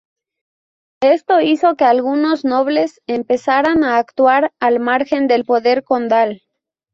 [1.03, 6.41] Esto hizo que algunos nobles empezaran a actuar al margen del poder condal.